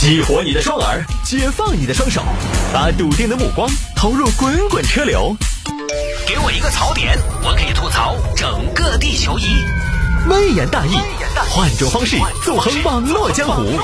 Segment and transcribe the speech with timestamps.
[0.00, 2.22] 激活你的双耳，解放你的双手，
[2.72, 5.36] 把笃定的目光投入滚滚车流。
[6.26, 9.62] 给我一个槽点，我可以吐槽整个地球仪。
[10.26, 10.96] 微言大义，
[11.50, 13.78] 换种方式纵横网络江湖。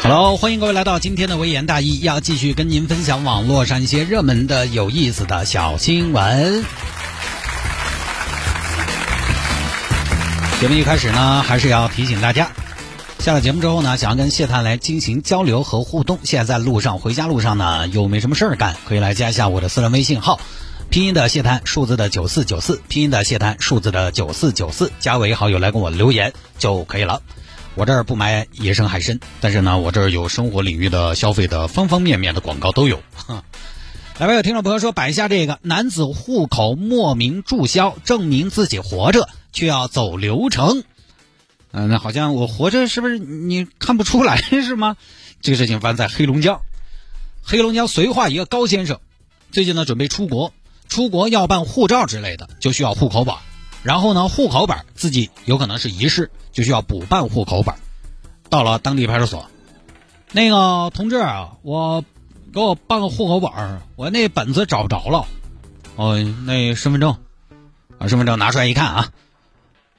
[0.00, 6.64] Hello，欢迎各位来到今天的微言大义，要继续跟您分享网络上一些热门的、有意思的小新闻。
[10.60, 12.48] 节目一开始呢，还是要提醒大家，
[13.24, 20.38] 下了节目之后呢，想要跟谢探来进行交流和互动，现在在路上回家路上呢，又没什么事儿干，可以来加一下我的私人微信号，
[20.90, 27.22] 拼音的谢探，数字的九四九四，拼音的谢探，数字的九四九四，加为好友来跟我留言就可以了。
[27.76, 33.00] 我这儿不买野生海参，但是呢，我这儿有生活领域的消费的方方面面的广告都有。
[34.20, 40.84] 来吧，有听众朋友说摆一下这个男子户口莫名注销，证明自己活着，却要走流程。
[41.76, 44.96] 嗯、那好像我活着是不是你看不出来 是吗？
[45.40, 46.60] 这个事情发生在黑龙江，
[47.42, 49.00] 黑龙江绥化一个高先生，
[49.50, 50.52] 最近呢准备出国，
[50.88, 53.34] 出国要办护照之类的，就需要户口本。
[53.82, 57.74] 然后呢，户口本自己有可能是遗失，就需要补办户口本。
[58.48, 59.50] 到了当地派出所，
[60.32, 62.04] 那个同志啊，我
[62.52, 65.26] 给我办个户口本，我那本子找不着了。
[65.96, 67.18] 哦，那身份证，
[67.98, 69.08] 把身份证拿出来一看啊，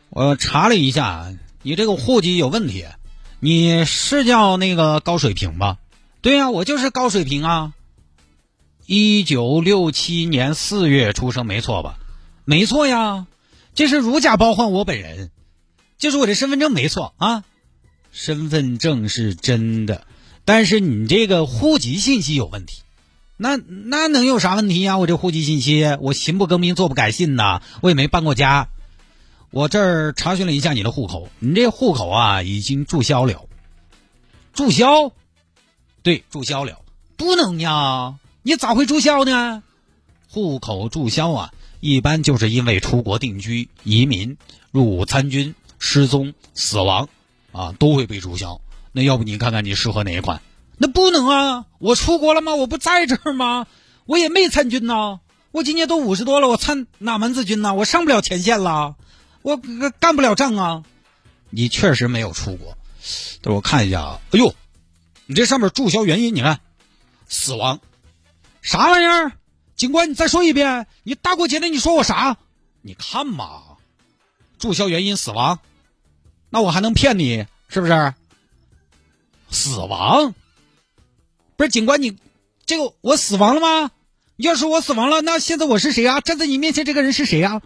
[0.09, 1.31] 我查了一下，
[1.66, 2.85] 你这个户籍有问题，
[3.39, 5.80] 你是叫那个高水平吧？
[6.22, 7.73] 对呀、我就是高水平啊。
[8.85, 11.97] 一九六七年四月出生，没错吧？
[12.44, 13.25] 没错呀。
[13.73, 15.31] 这是如假包换我本人，
[15.97, 17.44] 就是我这身份证没错啊，
[18.11, 20.05] 身份证是真的，
[20.45, 22.83] 但是你这个户籍信息有问题，
[23.38, 25.00] 那那能有啥问题呀？
[25.00, 28.69] 我这户籍信息，我行不更名，坐不改姓呐，我也没搬过家，
[29.56, 33.48] 我这儿查询了一下你的户口，你这户口啊已经注销了，
[34.52, 35.14] 注销，
[36.03, 36.81] 对，注销了，
[37.16, 39.64] 不能呀，你咋会注销呢？
[40.28, 41.53] 户口注销啊。
[41.79, 44.38] 一般就是因为出国定居、移民、
[44.72, 47.08] 入伍参军、失踪、死亡，
[47.53, 48.59] 啊，都会被注销。
[48.91, 50.41] 那要不你看看你适合哪一款？
[50.78, 51.66] 那不能啊！
[51.79, 52.56] 我出国了吗？
[52.56, 53.68] 我不在这儿吗？
[54.06, 55.22] 我也没参军呐。
[55.52, 57.74] 我今年都五十多了，我参哪门子军呐？
[57.74, 58.96] 我上不了前线了，
[59.45, 59.61] 我
[60.00, 60.83] 干不了仗啊！
[61.51, 62.75] 你确实没有出国，
[63.44, 64.19] 等我看一下啊。
[64.31, 64.56] 哎呦，
[65.28, 66.61] 你这上面注销原因，你看，
[67.29, 67.79] 死亡，
[68.63, 69.34] 啥玩意儿？
[69.75, 72.38] 警官，你再说一遍，你大过节的你说我啥？
[72.81, 73.78] 你看嘛，
[74.57, 75.59] 注销原因死亡，
[76.50, 78.16] 那我还能骗你是不是？
[79.51, 80.34] 死亡，
[81.55, 82.17] 不是警官你，
[82.66, 83.91] 这个我死亡了吗？
[84.38, 86.19] 要是我死亡了，那现在我是谁啊？
[86.19, 87.61] 站在你面前这个人是谁啊？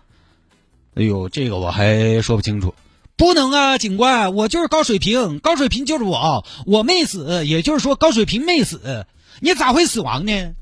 [0.95, 2.73] 哎呦，这个我还说不清楚。
[3.15, 9.05] 不能啊，警官，我就是高水平，高水平就是我，我没死，也就是说高水平没死，
[9.41, 10.53] 你咋会死亡呢？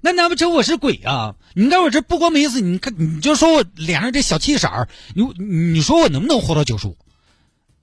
[0.00, 1.34] 那难不成我是鬼啊？
[1.54, 6.96] 你在我这不光没死，你看你就说我脸上这小气色儿，你你说我能不能活到九十五？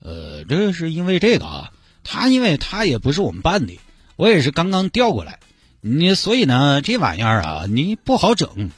[0.00, 1.70] 呃，这是因为这个啊，
[2.02, 3.78] 他因为他也不是我们办的，
[4.16, 5.38] 我也是刚刚调过来，
[5.80, 8.70] 你所以呢这玩意儿啊你不好整，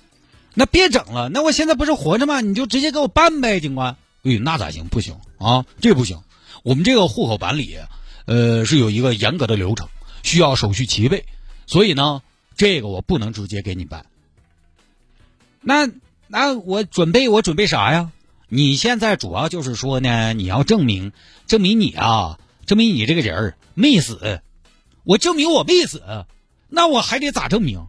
[0.59, 2.41] 那别整了，那我现在不是活着吗？
[2.41, 3.97] 你就直接给我办呗，警官。
[4.25, 4.89] 哎，那咋行？
[4.89, 6.21] 不行啊，这不行，
[6.65, 7.79] 我们这个户口办理，
[8.27, 9.89] 呃是有一个严格的流程，
[10.25, 11.25] 需要手续齐备，
[11.67, 12.23] 所以呢。
[12.57, 14.07] 这个我不能直接给你办。
[15.61, 15.89] 那
[16.27, 18.11] 那我准备我准备啥呀？
[18.49, 21.13] 你现在主要就是说呢，你要证明
[21.47, 24.41] 证明你啊，证明你这个人儿没死。
[25.05, 26.03] 我证明我没死，
[26.69, 27.87] 那我还得咋证明？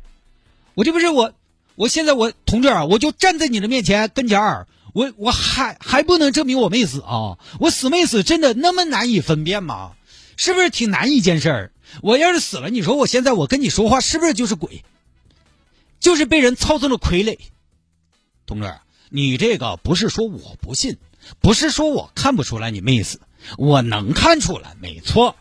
[0.75, 1.33] 我这不是我，
[1.79, 7.39] 我现在我同志啊，我就站在你的面前跟前儿，我我还还不能证明我没死啊？
[7.57, 9.93] 我死没死真的那么难以分辨吗？
[10.35, 11.71] 是不是挺难一件事儿？
[12.01, 14.83] 我要是死了，你说我现在我跟你说话是不是就是鬼？
[16.01, 17.37] 就是被人操纵的傀儡。
[18.45, 18.73] 同志，
[19.09, 20.97] 你这个不是说我不信，
[21.39, 23.21] 不是说我看不出来你没死，
[23.57, 25.37] 我能看出来，没错。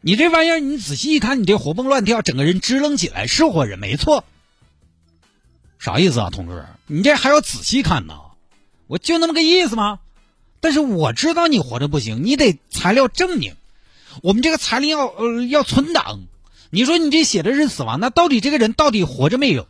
[0.00, 4.24] 你这玩意儿，你仔细一看，你这活蹦乱跳，整个人支棱起来，是活人，没错。
[5.84, 6.64] 啥意思啊，同志？
[6.86, 8.14] 你这还要仔细看呢？
[8.86, 9.98] 我就那么个意思吗？
[10.60, 13.54] 但是我知道你活着不行，你得材料证明。
[14.22, 16.22] 我们这个材料要呃要存档。
[16.70, 19.68] 你说你这写的是死亡，那到底这个人到底活着没有？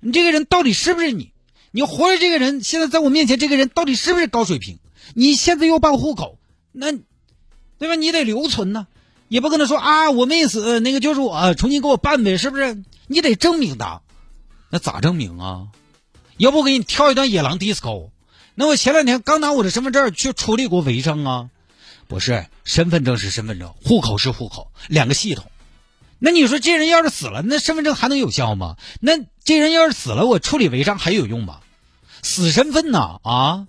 [0.00, 1.32] 你这个人到底是不是你？
[1.70, 4.80] 你活着这个人现在在我面前，这个人到底是不是高水平？
[5.14, 6.36] 你现在又办户口，
[6.72, 6.92] 那
[7.78, 7.94] 对吧？
[7.94, 8.86] 你得留存呢，
[9.28, 12.82] 也不可能说啊我没死，那个就是我，重新给我办呗，是不是？
[13.06, 14.02] 你得证明的，
[14.74, 15.68] 那咋证明啊？
[16.38, 18.08] 要不我给你跳一段野狼 disco？
[18.54, 21.50] 那我前两天刚拿我的身份证去处理过违章啊。
[22.08, 25.50] 不是，身份证是身份证，户口是户口，两个系统。
[26.18, 28.78] 那你说这人要是死了，那身份证还能有效吗？
[28.98, 29.12] 那
[29.44, 31.60] 这人要是死了，我处理违章还有用吗？
[32.22, 33.20] 死身份呢？
[33.24, 33.66] 啊？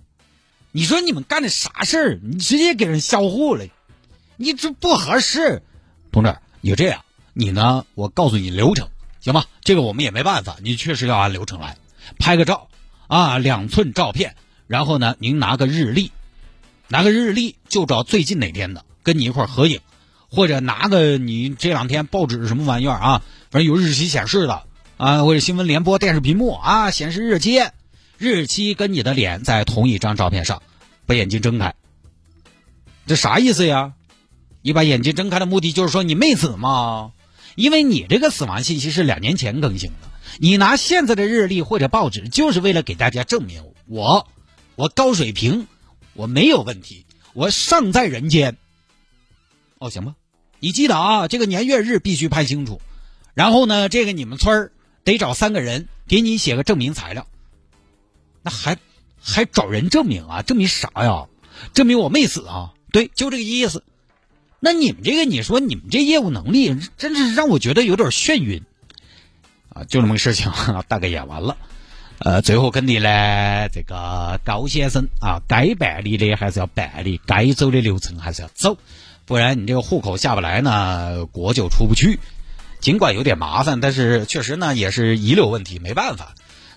[0.72, 2.20] 你说你们干的啥事儿？
[2.22, 3.66] 你直接给人销户了，
[4.38, 5.62] 你这不合适。
[6.10, 7.04] 同志，你这样，
[7.34, 7.84] 你呢？
[7.94, 8.88] 我告诉你流程，
[9.24, 9.46] 行吧？
[9.62, 11.78] 这个我们也没办法，你确实要按流程来。
[12.18, 12.68] 拍个照，
[13.06, 14.36] 啊，两寸照片，
[14.66, 16.12] 然后呢，您拿个日历，
[16.88, 19.80] 拿个日历就找最近哪天的，跟你一块合影。
[20.28, 24.64] 或者拿个你这两天报纸什么玩意儿啊，反正有日期显示的
[24.96, 27.62] 啊，或者新闻联播电视屏幕啊显示日期，
[28.18, 30.60] 日期跟你的脸在同一张照片上，
[31.06, 31.74] 把眼睛睁开，
[33.06, 33.92] 这啥意思呀？
[34.60, 37.12] 你把眼睛睁开的目的就是说你没死嘛？
[37.54, 40.08] 因为你这个死亡信息是两年前更新的，
[40.38, 44.28] 你拿现在的日历或者报纸就是为了给大家证明我，
[44.76, 45.66] 我高水平，
[46.14, 48.56] 我没有问题，我尚在人间。
[49.78, 50.14] 哦，行吧。
[50.60, 52.80] 你记得啊，这个年月日必须拍清楚，
[53.34, 54.72] 然后呢，这个你们村儿
[55.04, 57.26] 得找三个人给你写个证明材料。
[58.42, 58.76] 那还
[59.20, 60.42] 还找人证明啊？
[60.42, 61.26] 证明啥呀？
[61.72, 62.72] 证明我没死啊？
[62.92, 63.84] 对，就这个意思。
[64.64, 68.62] 那你们这个，你说你们这业务能力，真是让我觉得有点眩晕
[69.68, 69.84] 啊！
[69.84, 70.50] 就这么个事情，
[70.88, 71.58] 大概演完了。
[72.18, 78.78] 呃，最后肯定呢，这个高先生啊，该办理的还是要办理，该走的流程还是要走。
[79.26, 82.18] 不然你这个户口下不来呢，国就出不去。
[82.80, 86.34] 尽管有点麻烦，但是确实呢也是遗留问题，没办法。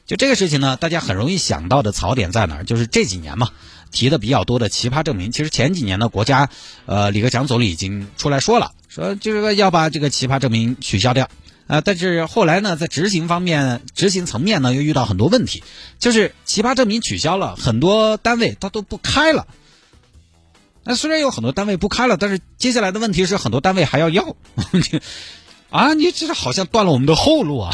[0.07, 2.63] 就这个事情呢，大家很容易想到的槽点在哪儿？
[2.63, 3.49] 就是这几年嘛，
[3.91, 5.33] 提的比较多的奇葩证明。
[5.33, 6.49] 其实前几年呢，国家
[6.85, 11.29] 呃李克强总理已经出来说了，说就是要把这个奇葩证明取消掉
[11.67, 11.81] 啊。
[11.81, 15.61] 但是后来呢，在执行方面、执行层面呢，又遇到很多问题，
[15.99, 19.45] 就是奇葩证明取消了很多单位他都不开了。
[20.85, 24.37] 那虽然有很多单位不开了，但是接下来的问题是很多单位还要要，
[25.69, 27.73] 啊，你这是好像断了我们的后路啊！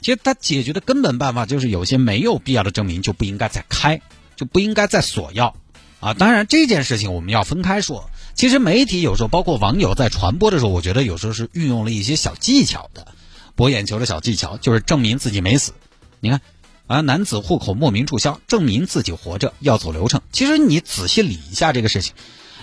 [0.00, 4.00] 其实它解决的根本办法就是有些没有必要的证明就不应该再开，
[4.36, 5.54] 就不应该再索要
[6.00, 6.14] 啊。
[6.14, 8.10] 当然这件事情我们要分开说。
[8.34, 13.08] 其实媒体有时候包括网友在传播的时候，我觉得有时候是运用了一些小技巧的，
[13.54, 15.72] 博眼球的小技巧，就是证明自己没死。
[16.20, 16.40] 你看。
[16.88, 20.22] 啊，男子户口莫名注销，证明自己活着，要走流程。
[20.30, 22.14] 其实你仔细理一下这个事情，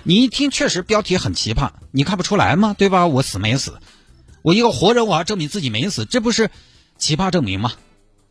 [0.03, 2.73] 你一听确实标题很奇葩，你看不出来吗？
[2.73, 3.05] 对吧？
[3.05, 3.79] 我死没死？
[4.41, 6.51] 我一个活人，我要证明自己没死，这不是
[6.97, 7.73] 奇葩证明吗？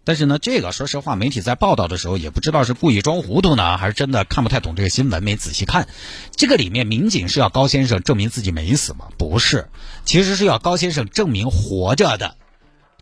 [0.04, 5.86] 但是呢，这个说实话，媒体在报道的时候也不知道是故意装糊涂呢，还是真的看不太懂这个新闻，没仔细看。
[6.34, 9.06] 这个里面民警是要高先生证明自己没死吗？
[9.16, 9.68] 不是，
[10.04, 12.36] 其实是要高先生证明活着的。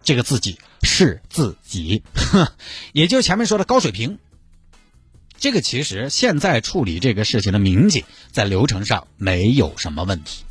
[0.03, 2.03] 这个自己是自己，
[2.93, 4.19] 也就是前面说的高水平。
[5.39, 10.45] 这个其实现在处理这个事情的民警在流程上没有什么问题。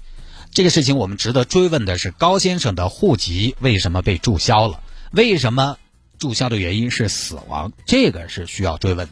[0.51, 4.81] 这个事情我们值得追问的是高先生的户籍为什么被注销了？
[5.11, 5.77] 为什么
[6.19, 7.73] 注销的原因是死亡？
[7.87, 9.09] 这个是需要追问。